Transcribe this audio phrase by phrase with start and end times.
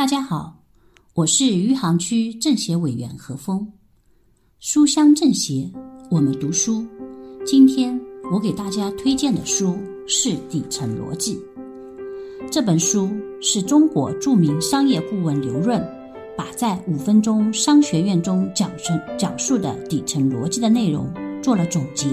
[0.00, 0.62] 大家好，
[1.12, 3.70] 我是余杭区政协委员何峰。
[4.58, 5.70] 书香政协，
[6.10, 6.82] 我们读书。
[7.44, 8.00] 今天
[8.32, 9.76] 我给大家推荐的书
[10.06, 11.34] 是《底层逻辑》。
[12.50, 13.10] 这本书
[13.42, 15.86] 是中国著名商业顾问刘润
[16.34, 21.12] 把在五分钟商学院中讲述讲述的底层逻辑的内容
[21.42, 22.06] 做了总结。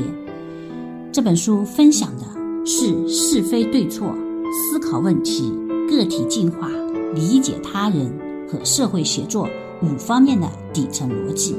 [1.10, 2.26] 这本书分享的
[2.66, 4.14] 是是非对错、
[4.52, 5.54] 思考问题、
[5.90, 6.70] 个体进化。
[7.16, 8.12] 理解他人
[8.48, 9.48] 和社会协作
[9.82, 11.56] 五方面的底层逻辑，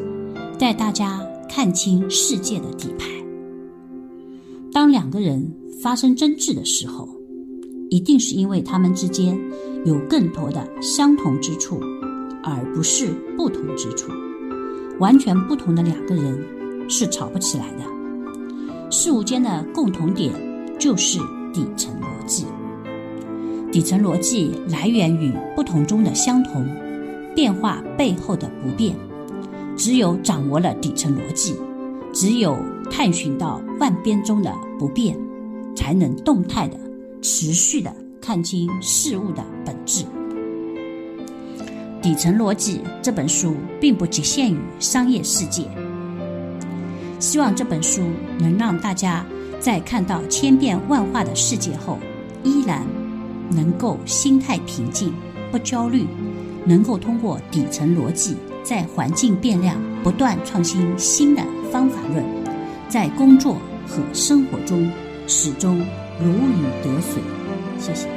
[0.58, 3.06] 带大家看清世界的底牌。
[4.72, 5.50] 当两个人
[5.82, 7.08] 发生争执的时候，
[7.90, 9.38] 一定是因为他们之间
[9.84, 11.80] 有更多的相同之处，
[12.42, 14.10] 而不是不同之处。
[15.00, 16.44] 完全不同的两个人
[16.88, 18.90] 是吵不起来的。
[18.90, 20.32] 事物间的共同点
[20.78, 21.18] 就是
[21.52, 22.44] 底层逻辑。
[23.78, 26.66] 底层逻辑来源于不同中的相同，
[27.32, 28.92] 变化背后的不变。
[29.76, 31.54] 只有掌握了底层逻辑，
[32.12, 32.58] 只有
[32.90, 35.16] 探寻到万变中的不变，
[35.76, 36.76] 才能动态的、
[37.22, 40.04] 持续的看清事物的本质。
[42.02, 45.62] 底层逻辑这本书并不局限于商业世界，
[47.20, 48.02] 希望这本书
[48.40, 49.24] 能让大家
[49.60, 51.96] 在看到千变万化的世界后，
[52.42, 52.84] 依然。
[53.50, 55.12] 能够心态平静，
[55.50, 56.06] 不焦虑，
[56.64, 62.24] 能够通过底层逻辑，在环境变量不断创新新的方法论，
[62.88, 63.54] 在工作
[63.86, 64.90] 和生活中
[65.26, 65.78] 始终
[66.20, 67.22] 如鱼得水。
[67.78, 68.08] 谢谢。